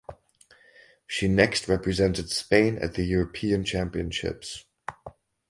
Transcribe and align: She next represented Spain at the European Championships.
She 1.05 1.27
next 1.27 1.67
represented 1.67 2.31
Spain 2.31 2.79
at 2.79 2.95
the 2.95 3.03
European 3.05 3.63
Championships. 3.63 4.65